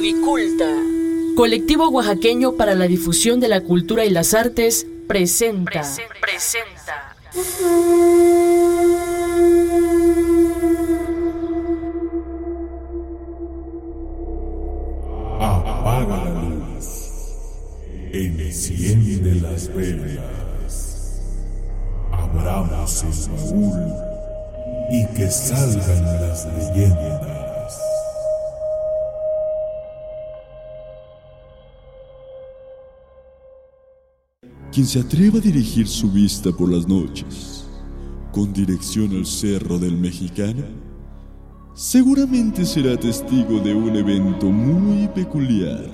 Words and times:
Codiculta. 0.00 0.64
Colectivo 1.36 1.90
oaxaqueño 1.90 2.56
para 2.56 2.74
la 2.74 2.86
difusión 2.86 3.38
de 3.38 3.48
la 3.48 3.60
cultura 3.60 4.06
y 4.06 4.08
las 4.08 4.32
artes 4.32 4.86
presenta. 5.06 5.82
presenta. 6.22 7.16
Apaga 15.38 16.24
la 16.24 16.44
luz. 16.44 16.86
Enciende 18.14 19.34
las 19.34 19.68
velas. 19.74 21.20
Abramos 22.10 23.04
el 23.04 23.34
baúl 23.34 23.92
y 24.90 25.06
que 25.14 25.30
salgan 25.30 26.04
las 26.22 26.46
leyendas. 26.46 27.39
Quien 34.72 34.86
se 34.86 35.00
atreva 35.00 35.38
a 35.38 35.40
dirigir 35.40 35.88
su 35.88 36.12
vista 36.12 36.52
por 36.52 36.70
las 36.70 36.86
noches, 36.86 37.64
con 38.30 38.52
dirección 38.52 39.10
al 39.16 39.26
cerro 39.26 39.80
del 39.80 39.96
mexicano, 39.96 40.62
seguramente 41.74 42.64
será 42.64 42.96
testigo 42.96 43.58
de 43.58 43.74
un 43.74 43.96
evento 43.96 44.46
muy 44.46 45.08
peculiar. 45.08 45.90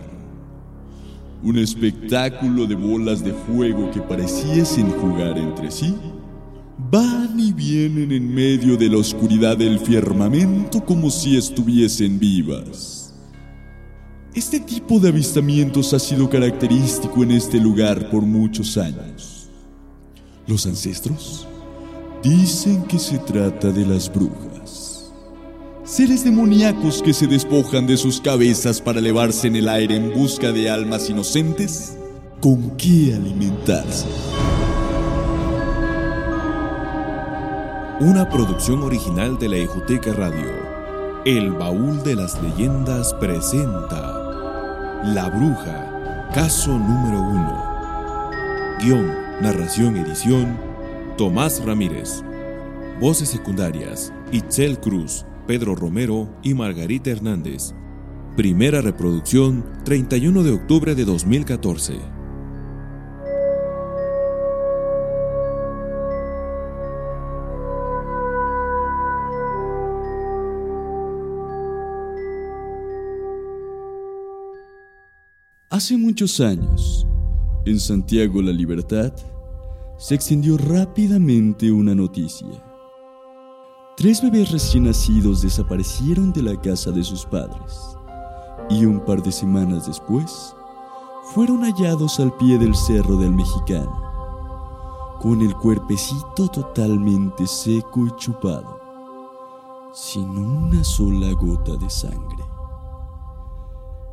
Un 1.43 1.57
espectáculo 1.57 2.67
de 2.67 2.75
bolas 2.75 3.25
de 3.25 3.33
fuego 3.33 3.91
que 3.93 4.01
pareciesen 4.03 4.91
jugar 4.91 5.39
entre 5.39 5.71
sí, 5.71 5.95
van 6.91 7.41
y 7.41 7.55
vienen 7.55 8.13
en 8.13 8.35
medio 8.35 8.77
de 8.77 8.91
la 8.91 8.99
oscuridad 8.99 9.57
del 9.57 9.79
firmamento 9.79 10.85
como 10.85 11.09
si 11.09 11.39
estuviesen 11.39 12.19
vivas. 12.19 13.06
Este 14.37 14.61
tipo 14.61 15.01
de 15.01 15.09
avistamientos 15.09 15.95
ha 15.95 15.99
sido 15.99 16.29
característico 16.29 17.23
en 17.23 17.31
este 17.31 17.59
lugar 17.59 18.11
por 18.11 18.21
muchos 18.21 18.77
años. 18.77 19.49
Los 20.47 20.67
ancestros 20.67 21.49
dicen 22.23 22.83
que 22.83 22.99
se 22.99 23.17
trata 23.17 23.73
de 23.73 23.87
las 23.87 24.13
brujas, 24.13 25.11
seres 25.85 26.23
demoníacos 26.23 27.01
que 27.03 27.15
se 27.15 27.27
despojan 27.27 27.87
de 27.87 27.97
sus 27.97 28.21
cabezas 28.21 28.83
para 28.83 28.99
elevarse 28.99 29.47
en 29.47 29.57
el 29.57 29.71
aire 29.71 29.97
en 29.97 30.13
busca 30.13 30.53
de 30.53 30.69
almas 30.69 31.09
inocentes 31.09 31.97
con 32.39 32.77
qué 32.77 33.15
alimentarse. 33.15 34.05
Una 38.01 38.29
producción 38.29 38.83
original 38.83 39.39
de 39.39 39.49
la 39.49 39.57
Ejoteca 39.57 40.13
Radio. 40.13 40.77
El 41.25 41.53
Baúl 41.53 42.03
de 42.05 42.17
las 42.17 42.41
Leyendas 42.43 43.15
presenta 43.15 44.26
la 45.07 45.29
Bruja, 45.29 46.29
caso 46.35 46.77
número 46.77 47.21
uno. 47.23 48.31
Guión, 48.81 49.15
narración, 49.41 49.97
edición, 49.97 50.59
Tomás 51.17 51.65
Ramírez. 51.65 52.25
Voces 53.01 53.29
secundarias, 53.29 54.13
Itzel 54.33 54.81
Cruz, 54.81 55.25
Pedro 55.47 55.77
Romero 55.77 56.29
y 56.43 56.55
Margarita 56.55 57.11
Hernández. 57.11 57.73
Primera 58.37 58.81
reproducción, 58.81 59.65
31 59.85 60.43
de 60.43 60.51
octubre 60.51 60.95
de 60.97 61.05
2014. 61.05 62.16
Hace 75.77 75.99
muchos 75.99 76.41
años, 76.41 77.07
en 77.67 77.79
Santiago 77.79 78.41
la 78.41 78.51
Libertad, 78.51 79.13
se 79.99 80.15
extendió 80.15 80.57
rápidamente 80.57 81.71
una 81.71 81.95
noticia. 81.95 82.65
Tres 83.95 84.23
bebés 84.23 84.53
recién 84.53 84.85
nacidos 84.85 85.43
desaparecieron 85.43 86.33
de 86.33 86.41
la 86.41 86.59
casa 86.59 86.91
de 86.93 87.05
sus 87.05 87.27
padres 87.27 87.75
y 88.71 88.87
un 88.87 89.05
par 89.05 89.23
de 89.23 89.31
semanas 89.31 89.87
después 89.87 90.55
fueron 91.35 91.61
hallados 91.61 92.21
al 92.21 92.35
pie 92.39 92.57
del 92.57 92.75
cerro 92.75 93.19
del 93.19 93.33
mexicano, 93.33 94.01
con 95.21 95.43
el 95.43 95.55
cuerpecito 95.57 96.49
totalmente 96.49 97.47
seco 97.47 98.07
y 98.07 98.17
chupado, 98.17 98.81
sin 99.93 100.27
una 100.39 100.83
sola 100.83 101.33
gota 101.33 101.77
de 101.77 101.91
sangre. 101.91 102.56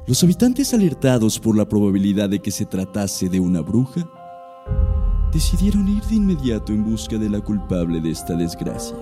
Los 0.05 0.21
habitantes 0.21 0.73
alertados 0.73 1.39
por 1.39 1.55
la 1.55 1.63
probabilidad 1.63 2.27
de 2.27 2.41
que 2.41 2.51
se 2.51 2.65
tratase 2.65 3.29
de 3.29 3.39
una 3.39 3.61
bruja, 3.61 4.05
decidieron 5.31 5.87
ir 5.87 6.03
de 6.03 6.15
inmediato 6.15 6.73
en 6.73 6.83
busca 6.83 7.17
de 7.17 7.29
la 7.29 7.39
culpable 7.39 8.01
de 8.01 8.11
esta 8.11 8.35
desgracia. 8.35 8.97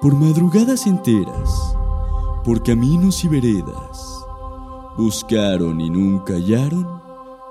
Por 0.00 0.14
madrugadas 0.14 0.86
enteras, 0.86 1.74
por 2.44 2.62
caminos 2.62 3.24
y 3.24 3.28
veredas, 3.28 4.24
buscaron 4.96 5.80
y 5.80 5.90
nunca 5.90 6.34
hallaron 6.34 6.86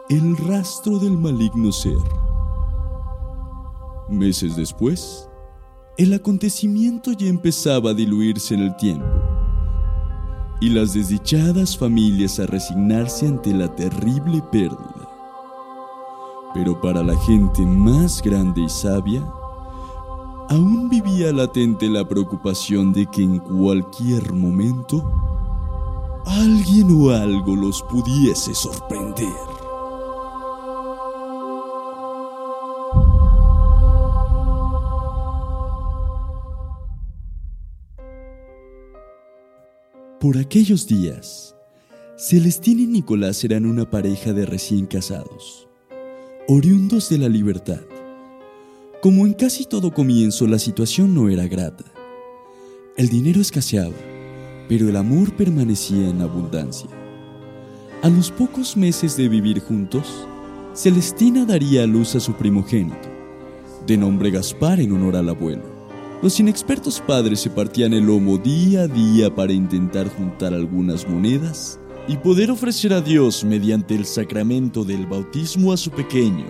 el 0.07 0.38
rastro 0.38 1.00
del 1.00 1.18
maligno 1.18 1.74
ser. 1.74 1.97
Meses 4.07 4.56
después, 4.56 5.30
el 5.97 6.13
acontecimiento 6.13 7.12
ya 7.12 7.28
empezaba 7.28 7.90
a 7.90 7.94
diluirse 7.94 8.53
en 8.53 8.62
el 8.62 8.75
tiempo 8.78 9.39
y 10.62 10.70
las 10.70 10.94
desdichadas 10.94 11.78
familias 11.78 12.40
a 12.40 12.46
resignarse 12.46 13.28
ante 13.28 13.53
la 13.53 13.74
terrible 13.75 14.42
pérdida. 14.52 15.09
Pero 16.53 16.80
para 16.81 17.03
la 17.03 17.16
gente 17.18 17.62
más 17.62 18.22
grande 18.22 18.62
y 18.62 18.69
sabia, 18.69 19.22
aún 20.50 20.90
vivía 20.90 21.31
latente 21.31 21.88
la 21.88 22.08
preocupación 22.08 22.92
de 22.92 23.06
que 23.06 23.22
en 23.24 23.40
cualquier 23.40 24.34
momento 24.34 25.03
alguien 26.25 26.88
o 26.92 27.12
algo 27.12 27.56
los 27.56 27.81
pudiese 27.84 28.53
sorprender. 28.53 29.49
Por 40.19 40.38
aquellos 40.38 40.85
días, 40.85 41.56
Celestina 42.18 42.81
y 42.81 42.88
Nicolás 42.88 43.41
eran 43.46 43.66
una 43.66 43.90
pareja 43.90 44.34
de 44.34 44.46
recién 44.46 44.85
casados, 44.85 45.69
oriundos 46.46 47.07
de 47.07 47.19
la 47.19 47.30
libertad. 47.30 47.80
Como 49.02 49.25
en 49.25 49.31
casi 49.31 49.63
todo 49.63 49.94
comienzo, 49.94 50.46
la 50.46 50.59
situación 50.59 51.13
no 51.16 51.30
era 51.30 51.47
grata. 51.47 51.85
El 52.97 53.07
dinero 53.07 53.40
escaseaba, 53.40 53.96
pero 54.68 54.90
el 54.90 54.97
amor 54.97 55.38
permanecía 55.38 56.09
en 56.09 56.19
abundancia. 56.19 56.90
A 58.01 58.09
los 58.09 58.30
pocos 58.30 58.75
meses 58.75 59.16
de 59.16 59.30
vivir 59.30 59.62
juntos, 59.62 60.28
Celestina 60.75 61.46
daría 61.46 61.84
a 61.84 61.88
luz 61.88 62.16
a 62.16 62.19
su 62.19 62.34
primogénito, 62.34 63.07
de 63.88 63.96
nombre 63.96 64.31
Gaspar 64.31 64.81
en 64.81 64.91
honor 64.91 65.16
al 65.16 65.30
abuelo. 65.30 65.79
Los 66.22 66.38
inexpertos 66.38 67.00
padres 67.00 67.40
se 67.40 67.50
partían 67.50 67.94
el 67.94 68.06
lomo 68.06 68.38
día 68.38 68.81
a 68.81 68.88
día 68.90 69.34
para 69.34 69.53
intentar 69.53 70.09
juntar 70.09 70.53
algunas 70.53 71.07
monedas 71.07 71.80
y 72.09 72.18
poder 72.18 72.52
ofrecer 72.52 72.91
a 72.91 73.00
Dios 73.00 73.46
mediante 73.46 73.96
el 73.96 74.06
sacramento 74.06 74.84
del 74.84 75.07
bautismo 75.07 75.72
a 75.72 75.78
su 75.78 75.91
pequeño. 75.91 76.46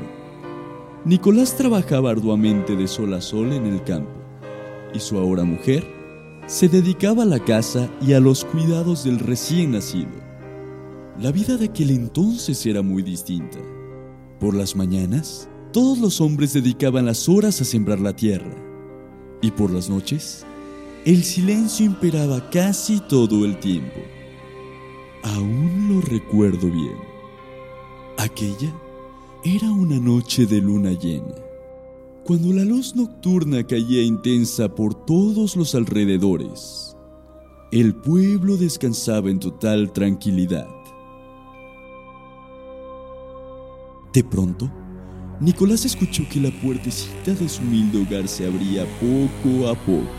Nicolás 1.05 1.55
trabajaba 1.55 2.09
arduamente 2.09 2.75
de 2.75 2.87
sol 2.87 3.13
a 3.13 3.21
sol 3.21 3.53
en 3.53 3.67
el 3.67 3.83
campo 3.83 4.09
y 4.91 4.99
su 4.99 5.19
ahora 5.19 5.43
mujer 5.43 5.85
se 6.47 6.67
dedicaba 6.67 7.21
a 7.21 7.27
la 7.27 7.39
casa 7.39 7.87
y 8.01 8.13
a 8.13 8.19
los 8.19 8.45
cuidados 8.45 9.03
del 9.03 9.19
recién 9.19 9.73
nacido. 9.73 10.09
La 11.19 11.31
vida 11.31 11.57
de 11.57 11.65
aquel 11.65 11.91
entonces 11.91 12.65
era 12.65 12.81
muy 12.81 13.03
distinta. 13.03 13.59
Por 14.39 14.55
las 14.55 14.75
mañanas, 14.75 15.47
todos 15.71 15.99
los 15.99 16.21
hombres 16.21 16.53
dedicaban 16.53 17.05
las 17.05 17.29
horas 17.29 17.61
a 17.61 17.65
sembrar 17.65 17.99
la 17.99 18.15
tierra 18.15 18.68
y 19.41 19.51
por 19.51 19.71
las 19.71 19.89
noches, 19.89 20.45
el 21.05 21.23
silencio 21.23 21.85
imperaba 21.85 22.49
casi 22.49 22.99
todo 22.99 23.45
el 23.45 23.59
tiempo. 23.59 23.99
Aún 25.23 25.87
lo 25.89 26.01
recuerdo 26.01 26.67
bien. 26.67 26.97
Aquella 28.17 28.73
era 29.43 29.71
una 29.71 29.97
noche 29.97 30.45
de 30.45 30.59
luna 30.59 30.91
llena, 30.91 31.35
cuando 32.25 32.51
la 32.53 32.65
luz 32.65 32.95
nocturna 32.95 33.65
caía 33.65 34.03
intensa 34.03 34.75
por 34.75 34.93
todos 35.05 35.55
los 35.55 35.73
alrededores. 35.75 36.97
El 37.71 37.95
pueblo 37.95 38.57
descansaba 38.57 39.29
en 39.29 39.39
total 39.39 39.93
tranquilidad. 39.93 40.67
De 44.13 44.23
pronto, 44.23 44.69
Nicolás 45.41 45.85
escuchó 45.85 46.23
que 46.29 46.41
la 46.41 46.51
puertecita 46.51 47.31
de 47.31 47.47
su 47.47 47.61
humilde 47.61 48.01
hogar 48.01 48.27
se 48.27 48.45
abría 48.45 48.85
poco 48.99 49.69
a 49.69 49.73
poco. 49.73 50.09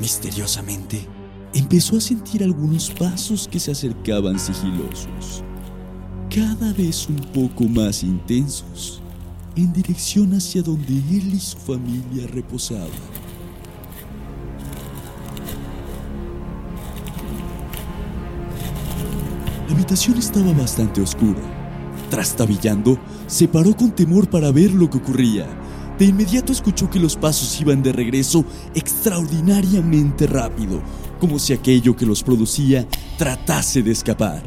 Misteriosamente, 0.00 1.06
empezó 1.54 1.96
a 1.96 2.00
sentir 2.00 2.42
algunos 2.42 2.90
pasos 2.90 3.46
que 3.46 3.60
se 3.60 3.70
acercaban 3.70 4.40
sigilosos, 4.40 5.44
cada 6.28 6.72
vez 6.72 7.08
un 7.08 7.18
poco 7.32 7.64
más 7.64 8.02
intensos, 8.02 9.00
en 9.54 9.72
dirección 9.72 10.34
hacia 10.34 10.62
donde 10.62 10.92
él 10.92 11.32
y 11.32 11.38
su 11.38 11.58
familia 11.58 12.26
reposaban. 12.26 12.88
La 19.68 19.74
habitación 19.76 20.18
estaba 20.18 20.52
bastante 20.52 21.00
oscura. 21.00 21.59
Trastabillando, 22.10 22.98
se 23.26 23.48
paró 23.48 23.76
con 23.76 23.92
temor 23.92 24.28
para 24.28 24.50
ver 24.50 24.72
lo 24.72 24.90
que 24.90 24.98
ocurría. 24.98 25.46
De 25.98 26.06
inmediato 26.06 26.52
escuchó 26.52 26.90
que 26.90 26.98
los 26.98 27.16
pasos 27.16 27.60
iban 27.60 27.82
de 27.82 27.92
regreso 27.92 28.44
extraordinariamente 28.74 30.26
rápido, 30.26 30.82
como 31.20 31.38
si 31.38 31.52
aquello 31.52 31.94
que 31.94 32.06
los 32.06 32.22
producía 32.22 32.86
tratase 33.16 33.82
de 33.82 33.92
escapar. 33.92 34.42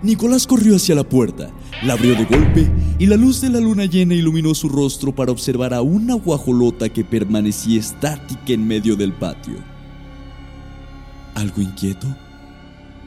Nicolás 0.00 0.46
corrió 0.46 0.76
hacia 0.76 0.94
la 0.94 1.02
puerta, 1.02 1.50
la 1.82 1.94
abrió 1.94 2.14
de 2.14 2.24
golpe 2.24 2.70
y 3.00 3.06
la 3.06 3.16
luz 3.16 3.40
de 3.40 3.50
la 3.50 3.58
luna 3.58 3.84
llena 3.84 4.14
iluminó 4.14 4.54
su 4.54 4.68
rostro 4.68 5.12
para 5.12 5.32
observar 5.32 5.74
a 5.74 5.82
una 5.82 6.14
guajolota 6.14 6.88
que 6.88 7.04
permanecía 7.04 7.80
estática 7.80 8.52
en 8.52 8.66
medio 8.66 8.94
del 8.94 9.12
patio. 9.12 9.56
Algo 11.34 11.60
inquieto, 11.60 12.06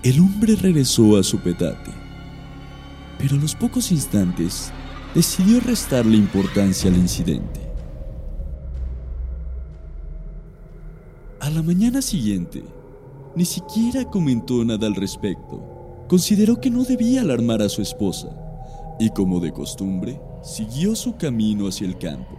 el 0.04 0.20
hombre 0.20 0.56
regresó 0.58 1.18
a 1.18 1.24
su 1.24 1.40
petate, 1.40 1.92
pero 3.22 3.36
a 3.36 3.40
los 3.40 3.54
pocos 3.54 3.92
instantes 3.92 4.72
decidió 5.14 5.60
restarle 5.60 6.18
importancia 6.18 6.90
al 6.90 6.98
incidente. 6.98 7.60
A 11.40 11.50
la 11.52 11.62
mañana 11.62 12.02
siguiente, 12.02 12.64
ni 13.36 13.46
siquiera 13.46 14.06
comentó 14.06 14.66
nada 14.66 14.88
al 14.88 14.96
respecto. 14.96 16.06
Consideró 16.08 16.60
que 16.60 16.72
no 16.72 16.84
debía 16.84 17.22
alarmar 17.22 17.62
a 17.62 17.70
su 17.70 17.82
esposa 17.82 18.30
y 19.00 19.10
como 19.12 19.40
de 19.40 19.52
costumbre, 19.52 20.20
siguió 20.44 20.96
su 20.96 21.16
camino 21.16 21.68
hacia 21.68 21.88
el 21.88 21.98
campo. 21.98 22.38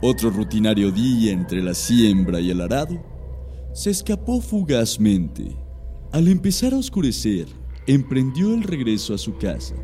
Otro 0.00 0.30
rutinario 0.30 0.90
día 0.90 1.32
entre 1.32 1.62
la 1.62 1.74
siembra 1.74 2.40
y 2.40 2.50
el 2.50 2.60
arado, 2.60 3.00
se 3.72 3.90
escapó 3.90 4.40
fugazmente 4.40 5.56
al 6.12 6.28
empezar 6.28 6.74
a 6.74 6.78
oscurecer, 6.78 7.46
emprendió 7.86 8.54
el 8.54 8.62
regreso 8.62 9.14
a 9.14 9.18
su 9.18 9.36
casa. 9.38 9.74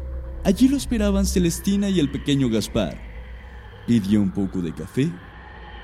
Allí 0.45 0.69
lo 0.69 0.77
esperaban 0.77 1.27
Celestina 1.27 1.89
y 1.89 2.01
el 2.01 2.11
pequeño 2.11 2.49
Gaspar. 2.49 2.99
Pidió 3.87 4.21
un 4.21 4.31
poco 4.31 4.61
de 4.61 4.73
café 4.73 5.11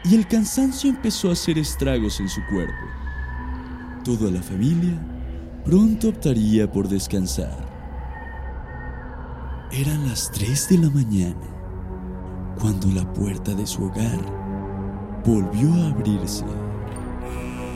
y 0.04 0.14
el 0.14 0.26
cansancio 0.26 0.90
empezó 0.90 1.30
a 1.30 1.32
hacer 1.32 1.58
estragos 1.58 2.20
en 2.20 2.28
su 2.28 2.40
cuerpo. 2.50 2.72
Toda 4.04 4.30
la 4.30 4.42
familia 4.42 4.98
pronto 5.64 6.10
optaría 6.10 6.70
por 6.70 6.88
descansar. 6.88 7.72
Eran 9.72 10.06
las 10.06 10.30
3 10.30 10.68
de 10.68 10.78
la 10.78 10.90
mañana 10.90 11.54
cuando 12.60 12.88
la 12.88 13.10
puerta 13.12 13.54
de 13.54 13.66
su 13.66 13.84
hogar 13.84 15.22
volvió 15.24 15.72
a 15.74 15.90
abrirse. 15.90 16.44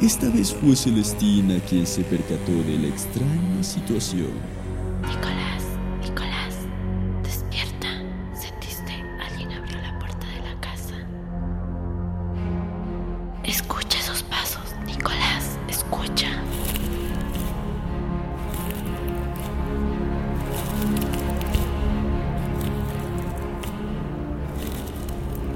Esta 0.01 0.29
vez 0.31 0.55
fue 0.55 0.77
Celestina 0.77 1.59
quien 1.69 1.85
se 1.85 2.05
percató 2.05 2.53
de 2.53 2.79
la 2.79 2.87
extraña 2.87 3.65
situación. 3.65 4.31
Nicolás, 5.03 5.65
Nicolás, 6.01 6.55
despierta. 7.25 7.89
¿Sentiste? 8.33 8.93
Alguien 9.29 9.51
abrió 9.51 9.81
la 9.81 9.99
puerta 9.99 10.25
de 10.29 10.39
la 10.49 10.61
casa. 10.61 10.95
Escucha 13.43 13.99
esos 13.99 14.23
pasos, 14.23 14.73
Nicolás, 14.87 15.59
escucha. 15.69 16.29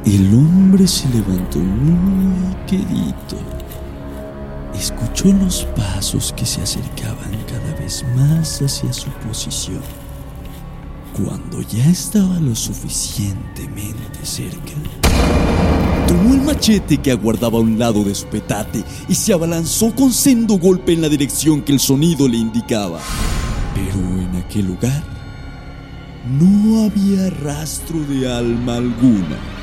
El 0.04 0.34
hombre 0.34 0.88
se 0.88 1.08
levantó 1.10 1.60
muy 1.60 2.56
quedito. 2.66 3.36
Escuchó 4.74 5.32
los 5.32 5.64
pasos 5.76 6.32
que 6.36 6.46
se 6.46 6.62
acercaban 6.62 7.36
cada 7.46 7.74
vez 7.78 8.04
más 8.16 8.60
hacia 8.62 8.92
su 8.92 9.10
posición. 9.26 9.82
Cuando 11.14 11.60
ya 11.62 11.84
estaba 11.88 12.40
lo 12.40 12.54
suficientemente 12.54 14.24
cerca, 14.24 14.72
tomó 16.08 16.34
el 16.34 16.40
machete 16.40 16.96
que 16.98 17.10
aguardaba 17.10 17.58
a 17.58 17.60
un 17.60 17.78
lado 17.78 18.02
de 18.02 18.14
su 18.14 18.26
petate 18.26 18.82
y 19.08 19.14
se 19.14 19.34
abalanzó 19.34 19.94
con 19.94 20.12
sendo 20.12 20.58
golpe 20.58 20.92
en 20.92 21.02
la 21.02 21.08
dirección 21.10 21.62
que 21.62 21.72
el 21.72 21.80
sonido 21.80 22.26
le 22.26 22.38
indicaba. 22.38 22.98
Pero 23.74 23.98
en 23.98 24.36
aquel 24.36 24.66
lugar 24.66 25.04
no 26.26 26.84
había 26.84 27.28
rastro 27.28 28.00
de 28.04 28.32
alma 28.32 28.76
alguna. 28.76 29.61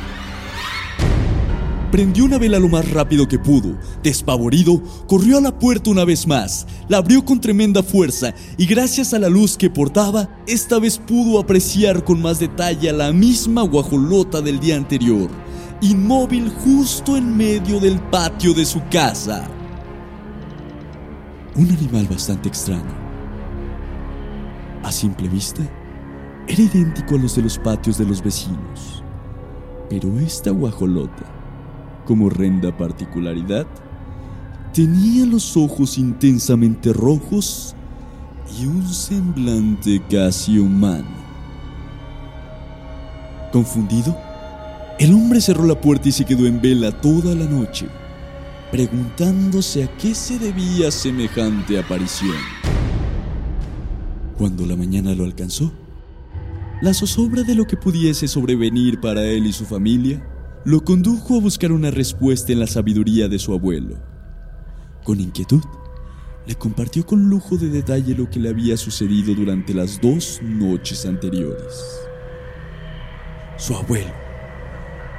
Prendió 1.91 2.25
una 2.25 2.37
vela 2.37 2.59
lo 2.59 2.69
más 2.69 2.91
rápido 2.91 3.27
que 3.27 3.39
pudo. 3.39 3.75
Despavorido, 4.03 4.79
corrió 5.07 5.39
a 5.39 5.41
la 5.41 5.57
puerta 5.57 5.89
una 5.89 6.05
vez 6.05 6.27
más, 6.27 6.67
la 6.87 6.97
abrió 6.97 7.25
con 7.25 7.41
tremenda 7.41 7.81
fuerza 7.81 8.33
y 8.57 8.67
gracias 8.67 9.15
a 9.15 9.19
la 9.19 9.27
luz 9.27 9.57
que 9.57 9.71
portaba, 9.71 10.29
esta 10.45 10.77
vez 10.77 10.99
pudo 10.99 11.39
apreciar 11.39 12.03
con 12.03 12.21
más 12.21 12.39
detalle 12.39 12.91
a 12.91 12.93
la 12.93 13.11
misma 13.11 13.63
guajolota 13.63 14.39
del 14.39 14.59
día 14.59 14.75
anterior, 14.75 15.31
inmóvil 15.81 16.49
justo 16.49 17.17
en 17.17 17.35
medio 17.35 17.79
del 17.79 17.99
patio 17.99 18.53
de 18.53 18.65
su 18.65 18.81
casa. 18.91 19.49
Un 21.55 21.71
animal 21.71 22.05
bastante 22.07 22.49
extraño. 22.49 23.09
A 24.83 24.91
simple 24.91 25.27
vista, 25.27 25.63
era 26.47 26.61
idéntico 26.61 27.15
a 27.15 27.17
los 27.17 27.35
de 27.35 27.41
los 27.41 27.57
patios 27.57 27.97
de 27.97 28.05
los 28.05 28.23
vecinos. 28.23 29.03
Pero 29.89 30.19
esta 30.19 30.51
guajolota 30.51 31.38
como 32.09 32.27
renda 32.27 32.75
particularidad, 32.75 33.67
tenía 34.73 35.27
los 35.27 35.55
ojos 35.55 35.99
intensamente 35.99 36.91
rojos 36.91 37.75
y 38.59 38.65
un 38.65 38.83
semblante 38.87 40.01
casi 40.09 40.57
humano. 40.57 41.05
Confundido, 43.53 44.17
el 44.97 45.13
hombre 45.13 45.39
cerró 45.39 45.65
la 45.65 45.79
puerta 45.79 46.09
y 46.09 46.11
se 46.11 46.25
quedó 46.25 46.47
en 46.47 46.59
vela 46.59 46.99
toda 46.99 47.35
la 47.35 47.45
noche, 47.45 47.85
preguntándose 48.71 49.83
a 49.83 49.97
qué 49.97 50.15
se 50.15 50.39
debía 50.39 50.89
semejante 50.89 51.77
aparición. 51.77 52.37
Cuando 54.35 54.65
la 54.65 54.75
mañana 54.75 55.13
lo 55.13 55.25
alcanzó, 55.25 55.71
la 56.81 56.95
zozobra 56.95 57.43
de 57.43 57.53
lo 57.53 57.65
que 57.65 57.77
pudiese 57.77 58.27
sobrevenir 58.27 58.99
para 58.99 59.23
él 59.25 59.45
y 59.45 59.53
su 59.53 59.65
familia 59.65 60.25
lo 60.65 60.81
condujo 60.81 61.37
a 61.37 61.39
buscar 61.39 61.71
una 61.71 61.89
respuesta 61.89 62.51
en 62.51 62.59
la 62.59 62.67
sabiduría 62.67 63.29
de 63.29 63.39
su 63.39 63.53
abuelo. 63.53 63.95
Con 65.05 65.21
inquietud, 65.21 65.63
le 66.45 66.55
compartió 66.55 67.05
con 67.05 67.29
lujo 67.29 67.55
de 67.55 67.69
detalle 67.69 68.13
lo 68.13 68.29
que 68.29 68.41
le 68.41 68.49
había 68.49 68.75
sucedido 68.75 69.33
durante 69.33 69.73
las 69.73 70.01
dos 70.01 70.41
noches 70.43 71.05
anteriores. 71.05 72.01
Su 73.57 73.73
abuelo, 73.73 74.11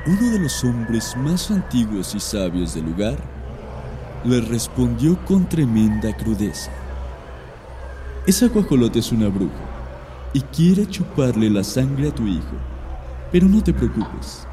uno 0.06 0.30
de 0.30 0.40
los 0.40 0.62
hombres 0.62 1.16
más 1.16 1.50
antiguos 1.50 2.14
y 2.14 2.20
sabios 2.20 2.74
del 2.74 2.84
lugar, 2.84 3.16
le 4.24 4.42
respondió 4.42 5.18
con 5.24 5.48
tremenda 5.48 6.14
crudeza. 6.14 6.70
Esa 8.26 8.48
guajolota 8.48 8.98
es 8.98 9.10
una 9.10 9.28
bruja 9.28 9.54
y 10.34 10.40
quiere 10.42 10.86
chuparle 10.86 11.48
la 11.48 11.64
sangre 11.64 12.08
a 12.08 12.14
tu 12.14 12.26
hijo, 12.26 12.56
pero 13.32 13.48
no 13.48 13.62
te 13.62 13.72
preocupes 13.72 14.46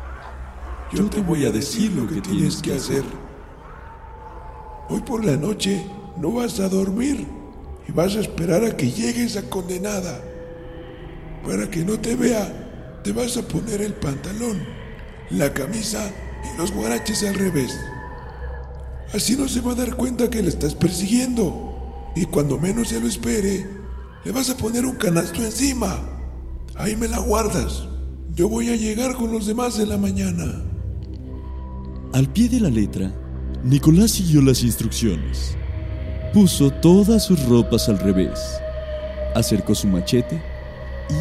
yo 0.94 1.06
te 1.10 1.22
voy 1.22 1.46
a 1.46 1.52
decir 1.52 1.92
lo 1.92 2.08
que 2.08 2.22
tienes 2.22 2.62
que 2.62 2.74
hacer. 2.74 3.04
Hoy 4.90 5.02
por 5.02 5.26
la 5.26 5.36
noche 5.36 5.86
no 6.18 6.32
vas 6.32 6.60
a 6.60 6.70
dormir 6.70 7.28
y 7.88 7.92
vas 7.92 8.16
a 8.16 8.22
esperar 8.22 8.64
a 8.64 8.76
que 8.78 8.92
llegue 8.92 9.26
esa 9.26 9.50
condenada. 9.50 10.22
Para 11.46 11.70
que 11.70 11.84
no 11.84 12.00
te 12.00 12.16
vea, 12.16 13.02
te 13.04 13.12
vas 13.12 13.36
a 13.38 13.42
poner 13.42 13.82
el 13.82 13.94
pantalón, 13.94 14.64
la 15.30 15.54
camisa 15.54 16.10
y 16.44 16.58
los 16.58 16.72
guaraches 16.72 17.24
al 17.24 17.36
revés. 17.36 17.78
Así 19.14 19.36
no 19.36 19.48
se 19.48 19.62
va 19.62 19.74
a 19.74 19.76
dar 19.76 19.96
cuenta 19.96 20.30
que 20.30 20.42
le 20.42 20.50
estás 20.50 20.74
persiguiendo. 20.76 22.12
Y 22.16 22.26
cuando 22.26 22.58
menos 22.58 22.90
se 22.90 23.00
lo 23.00 23.08
espere, 23.08 23.66
le 24.24 24.32
vas 24.32 24.50
a 24.50 24.58
poner 24.58 24.86
un 24.86 24.96
canasto 24.96 25.44
encima. 25.44 26.00
Ahí 26.76 26.96
me 26.96 27.08
la 27.08 27.20
guardas. 27.20 27.88
Yo 28.34 28.50
voy 28.50 28.70
a 28.70 28.76
llegar 28.76 29.16
con 29.16 29.32
los 29.32 29.48
demás 29.48 29.80
en 29.80 29.90
la 29.90 29.98
mañana. 29.98 30.67
Al 32.18 32.28
pie 32.28 32.50
de 32.50 32.60
la 32.60 32.72
letra, 32.72 33.12
Nicolás 33.64 34.10
siguió 34.10 34.42
las 34.42 34.64
instrucciones. 34.64 35.56
Puso 36.34 36.72
todas 36.72 37.24
sus 37.24 37.48
ropas 37.48 37.90
al 37.90 38.00
revés, 38.00 38.40
acercó 39.36 39.76
su 39.76 39.88
machete 39.88 40.42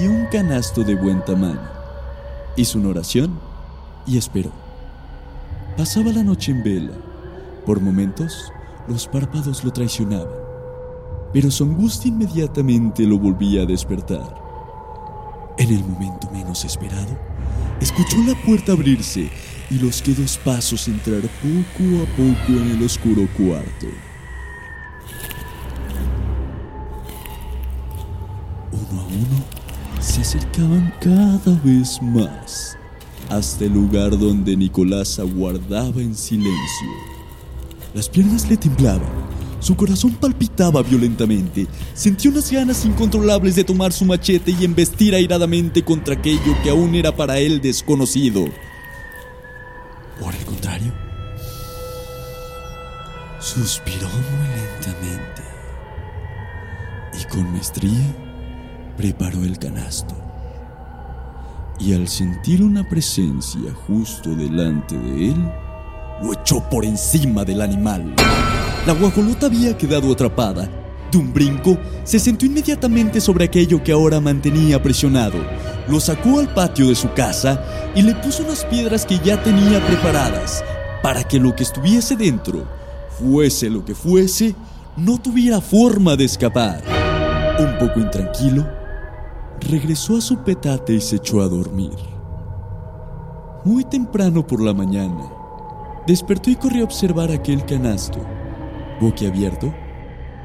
y 0.00 0.06
un 0.06 0.24
canasto 0.32 0.82
de 0.84 0.94
buen 0.94 1.22
tamaño. 1.26 1.60
Hizo 2.56 2.78
una 2.78 2.88
oración 2.88 3.38
y 4.06 4.16
esperó. 4.16 4.50
Pasaba 5.76 6.12
la 6.12 6.22
noche 6.22 6.52
en 6.52 6.64
vela. 6.64 6.94
Por 7.66 7.78
momentos, 7.78 8.50
Los 8.88 9.06
párpados 9.06 9.64
lo 9.64 9.72
traicionaban, 9.72 10.32
pero 11.30 11.50
su 11.50 11.64
angustia 11.64 12.08
inmediatamente 12.08 13.02
lo 13.02 13.18
volvía 13.18 13.64
a 13.64 13.66
despertar. 13.66 14.45
En 15.58 15.70
el 15.70 15.84
momento 15.84 16.30
menos 16.30 16.64
esperado, 16.64 17.18
escuchó 17.80 18.18
la 18.26 18.34
puerta 18.42 18.72
abrirse 18.72 19.30
y 19.70 19.74
los 19.78 20.02
quedos 20.02 20.38
pasos 20.38 20.86
entrar 20.86 21.22
poco 21.22 22.02
a 22.02 22.06
poco 22.16 22.60
en 22.60 22.72
el 22.72 22.82
oscuro 22.82 23.26
cuarto. 23.36 23.86
Uno 28.72 29.00
a 29.00 29.04
uno 29.06 29.44
se 30.00 30.20
acercaban 30.20 30.92
cada 31.00 31.58
vez 31.64 32.00
más 32.02 32.76
hasta 33.30 33.64
el 33.64 33.72
lugar 33.72 34.16
donde 34.18 34.56
Nicolás 34.56 35.18
aguardaba 35.18 36.00
en 36.00 36.14
silencio. 36.14 36.88
Las 37.94 38.08
piernas 38.08 38.48
le 38.48 38.56
temblaban, 38.56 39.08
su 39.66 39.74
corazón 39.74 40.12
palpitaba 40.12 40.80
violentamente, 40.80 41.66
sintió 41.92 42.30
unas 42.30 42.52
ganas 42.52 42.84
incontrolables 42.84 43.56
de 43.56 43.64
tomar 43.64 43.92
su 43.92 44.04
machete 44.04 44.52
y 44.52 44.64
embestir 44.64 45.12
airadamente 45.12 45.82
contra 45.82 46.14
aquello 46.14 46.56
que 46.62 46.70
aún 46.70 46.94
era 46.94 47.16
para 47.16 47.40
él 47.40 47.60
desconocido. 47.60 48.44
Por 50.20 50.32
el 50.36 50.44
contrario, 50.44 50.92
suspiró 53.40 54.08
muy 54.08 54.48
lentamente 54.54 55.42
y 57.20 57.24
con 57.24 57.50
maestría 57.50 58.14
preparó 58.96 59.42
el 59.42 59.58
canasto. 59.58 60.14
Y 61.80 61.92
al 61.92 62.06
sentir 62.06 62.62
una 62.62 62.88
presencia 62.88 63.74
justo 63.88 64.32
delante 64.36 64.96
de 64.96 65.30
él, 65.30 65.52
lo 66.22 66.34
echó 66.34 66.60
por 66.70 66.84
encima 66.84 67.44
del 67.44 67.62
animal. 67.62 68.14
La 68.86 68.92
guajolota 68.92 69.46
había 69.46 69.76
quedado 69.76 70.12
atrapada. 70.12 70.70
De 71.10 71.18
un 71.18 71.32
brinco, 71.32 71.76
se 72.04 72.20
sentó 72.20 72.46
inmediatamente 72.46 73.20
sobre 73.20 73.46
aquello 73.46 73.82
que 73.82 73.90
ahora 73.90 74.20
mantenía 74.20 74.80
presionado. 74.80 75.38
Lo 75.88 75.98
sacó 75.98 76.38
al 76.38 76.54
patio 76.54 76.86
de 76.86 76.94
su 76.94 77.12
casa 77.12 77.60
y 77.96 78.02
le 78.02 78.14
puso 78.14 78.44
unas 78.44 78.64
piedras 78.64 79.04
que 79.04 79.18
ya 79.18 79.42
tenía 79.42 79.84
preparadas 79.84 80.62
para 81.02 81.24
que 81.24 81.40
lo 81.40 81.56
que 81.56 81.64
estuviese 81.64 82.14
dentro, 82.14 82.64
fuese 83.18 83.70
lo 83.70 83.84
que 83.84 83.96
fuese, 83.96 84.54
no 84.96 85.18
tuviera 85.18 85.60
forma 85.60 86.14
de 86.14 86.24
escapar. 86.24 86.80
Un 87.58 87.78
poco 87.78 87.98
intranquilo, 87.98 88.68
regresó 89.68 90.18
a 90.18 90.20
su 90.20 90.38
petate 90.44 90.94
y 90.94 91.00
se 91.00 91.16
echó 91.16 91.40
a 91.40 91.48
dormir. 91.48 91.96
Muy 93.64 93.82
temprano 93.82 94.46
por 94.46 94.62
la 94.62 94.72
mañana, 94.72 95.28
despertó 96.06 96.50
y 96.50 96.54
corrió 96.54 96.82
a 96.82 96.84
observar 96.84 97.32
aquel 97.32 97.64
canasto. 97.64 98.35
Boquiabierto, 99.00 99.74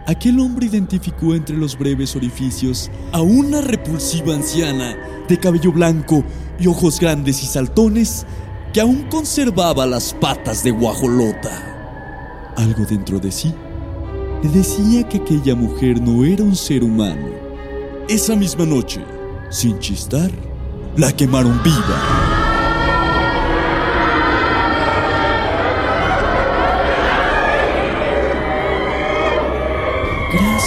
aquel 0.08 0.40
hombre 0.40 0.66
identificó 0.68 1.36
entre 1.36 1.56
los 1.56 1.78
breves 1.78 2.16
orificios 2.16 2.92
a 3.12 3.22
una 3.22 3.62
repulsiva 3.62 4.36
anciana 4.36 4.98
de 5.28 5.40
cabello 5.40 5.72
blanco 5.72 6.24
y 6.60 6.68
ojos 6.68 7.00
grandes 7.00 7.44
y 7.44 7.48
saltones 7.48 8.26
que 8.74 8.82
aún 8.82 9.04
conservaba 9.10 9.86
las 9.86 10.14
patas 10.14 10.64
de 10.64 10.72
guajolota. 10.72 12.54
Algo 12.58 12.86
dentro 12.86 13.20
de 13.20 13.32
sí 13.32 13.54
le 14.44 14.50
decía 14.50 15.08
que 15.08 15.18
aquella 15.18 15.56
mujer 15.56 16.02
no 16.02 16.26
era 16.26 16.44
un 16.44 16.56
ser 16.56 16.84
humano. 16.84 17.28
Esa 18.10 18.36
misma 18.36 18.66
noche, 18.66 19.02
sin 19.50 19.78
chistar, 19.80 20.32
la 20.98 21.12
quemaron 21.12 21.62
viva. 21.64 22.31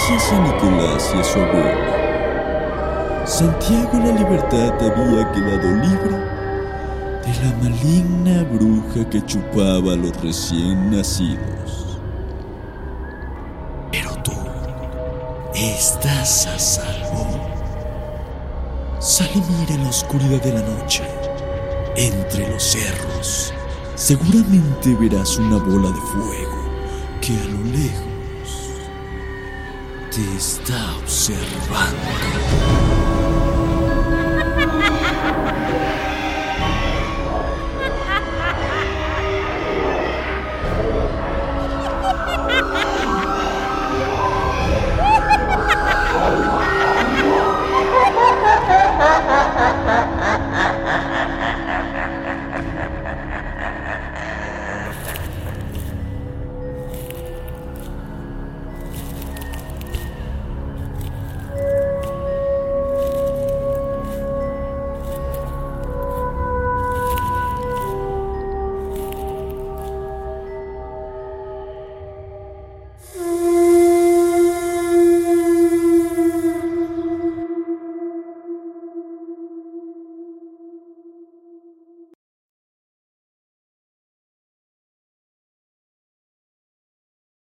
Nicolás 0.07 1.11
y 1.15 1.17
a 1.17 1.23
su 1.23 1.39
abuela, 1.39 3.25
Santiago 3.25 3.97
la 3.97 4.11
Libertad 4.11 4.71
había 4.79 5.31
quedado 5.31 5.67
libre 5.77 6.15
de 7.25 7.33
la 7.43 7.51
maligna 7.63 8.43
bruja 8.43 9.09
que 9.09 9.25
chupaba 9.25 9.93
a 9.93 9.95
los 9.95 10.15
recién 10.21 10.91
nacidos. 10.91 11.97
Pero 13.91 14.15
tú 14.21 14.33
estás 15.55 16.45
a 16.45 16.59
salvo. 16.59 17.25
Sal 18.99 19.29
y 19.33 19.39
mira 19.39 19.73
en 19.73 19.83
la 19.85 19.89
oscuridad 19.89 20.43
de 20.43 20.53
la 20.53 20.61
noche, 20.61 21.03
entre 21.95 22.47
los 22.47 22.61
cerros. 22.61 23.51
Seguramente 23.95 24.95
verás 24.99 25.39
una 25.39 25.57
bola 25.57 25.89
de 25.89 26.01
fuego 26.01 26.61
que 27.21 27.33
a 27.33 27.45
lo 27.45 27.63
lejos 27.71 28.14
te 30.15 30.37
está 30.37 30.95
observando. 30.95 32.84